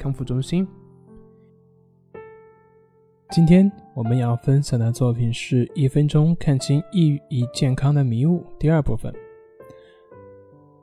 [0.00, 0.66] 康复中心。
[3.30, 9.12] 今天我们要分享的作品是《一分钟看清抑郁与健康的迷雾》第二部分。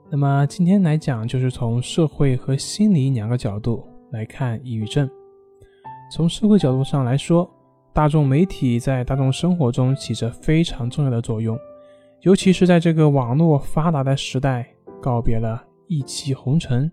[0.08, 5.10] 那么今天来讲，就是从社会和心理两个角度来看抑郁症。
[6.10, 7.50] 从社会角度上来说，
[7.92, 11.58] 大众媒体在大众生活中起着非常重要的作用，
[12.22, 14.66] 尤其是在这个网络发达的时代，
[15.02, 16.90] 告别了意气红尘。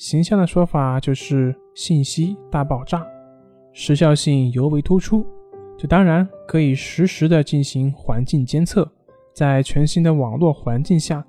[0.00, 3.06] 形象的说法就是信息大爆炸，
[3.70, 5.26] 时效性尤为突出。
[5.76, 8.90] 这当然可以实时的进行环境监测。
[9.34, 11.22] 在全新的网络环境下，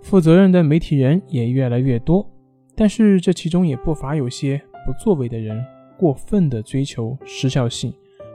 [0.00, 2.28] 负责任的媒体人也越来越多。
[2.74, 5.64] 但是这其中也不乏有些不作为的人，
[5.96, 7.94] 过分的追求时效性，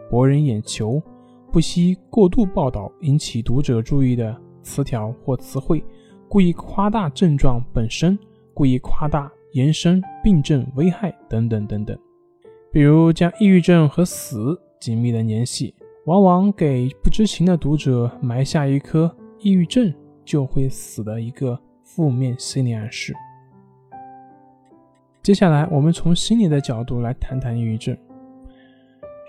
[0.09, 1.03] 博人眼球，
[1.51, 5.83] 不惜过度报道引起读者注意的词条或词汇，
[6.29, 8.17] 故意夸大症状本身，
[8.53, 9.29] 故意夸大。
[9.57, 11.97] 延伸病症危害等等等等，
[12.71, 15.73] 比如将抑郁症和死紧密的联系，
[16.05, 19.91] 往往给不知情的读者埋下一颗抑郁症
[20.23, 23.15] 就会死的一个负面心理暗示。
[25.23, 27.97] 接下来，我们从心理的角度来谈谈抑郁症。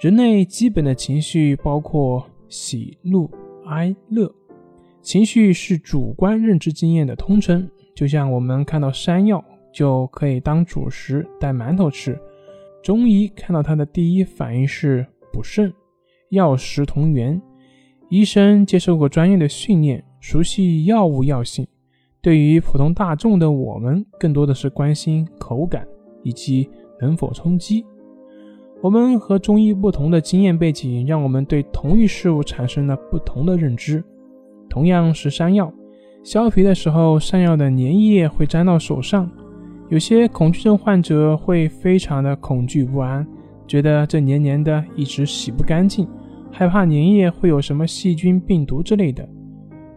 [0.02, 3.30] 人类基本的情绪包括喜怒
[3.66, 4.30] 哀乐，
[5.00, 9.42] 情绪是主观认知经验的通称，就像我们看到山药。
[9.78, 12.18] 就可以当主食带馒头吃。
[12.82, 15.72] 中医看到它的第一反应是补肾，
[16.30, 17.40] 药食同源。
[18.08, 21.64] 医生接受过专业的训练，熟悉药物药性。
[22.20, 25.86] 对于普通大众的我们，更多的是关心口感
[26.24, 26.68] 以及
[27.00, 27.86] 能否充饥。
[28.82, 34.02] 我们和中医不同的经验背景，让我们对同一事物产生了不同的认知。
[34.68, 35.72] 同样是山药，
[36.24, 39.30] 削皮的时候，山药的粘液会粘到手上。
[39.88, 43.26] 有些恐惧症患者会非常的恐惧不安，
[43.66, 46.06] 觉得这黏黏的一直洗不干净，
[46.52, 49.26] 害怕粘液会有什么细菌、病毒之类的。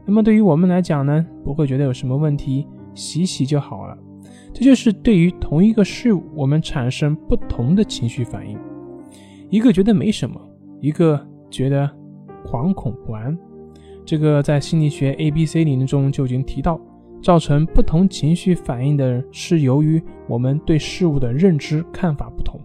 [0.06, 2.66] 那么对于我们来讲呢，不会觉得有什么问题，
[2.96, 3.98] 洗洗就好了。
[4.54, 8.58] 这就是对于同一个事物，我们产生不同的情绪反应。
[9.50, 10.40] 一个觉得没什么，
[10.80, 11.20] 一个
[11.50, 11.90] 觉得
[12.46, 13.38] 惶恐不安。
[14.06, 16.80] 这个在心理学 A B C 理论中就已经提到。
[17.22, 22.60] 造成不同情绪反应的是由于我们对事物的认知看法不同。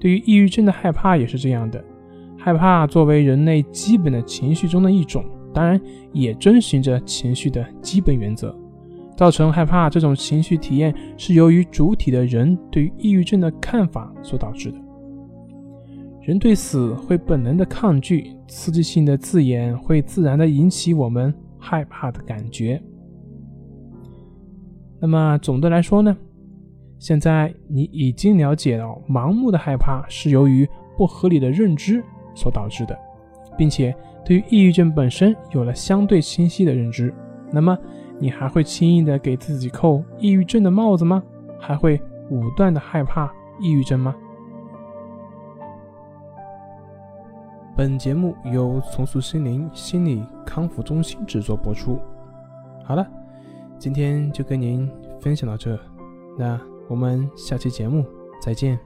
[0.00, 1.82] 对于抑郁症的害怕也是这样的，
[2.36, 5.80] 害怕作为人类基本的情绪中的一种，当然
[6.12, 8.54] 也遵循着情绪的基本原则。
[9.16, 14.78] 造成害怕这种情绪体验是由于主体的人对于抑郁症的看法所导致的。
[16.20, 22.82] 人对死会本能的抗拒，刺激性的字眼会自然的引起我们害怕的感觉。
[25.00, 26.16] 那么总的来说呢，
[26.98, 30.66] 现在你已经了解到，盲目的害怕是由于
[30.96, 32.02] 不合理的认知
[32.34, 32.98] 所导致的，
[33.58, 33.94] 并且
[34.24, 37.12] 对于抑郁症本身有了相对清晰的认知。
[37.50, 37.76] 那么
[38.18, 41.22] 你还会轻易的给自己扣抑郁症的帽子吗？
[41.58, 42.00] 还会
[42.30, 44.14] 武断的害怕抑郁症吗？
[47.76, 51.98] 本节目由重塑心灵心理康复中心制作播出。
[52.84, 53.06] 好了。
[53.78, 54.90] 今天就跟您
[55.20, 55.78] 分享到这，
[56.38, 58.04] 那我们下期节目
[58.40, 58.78] 再见。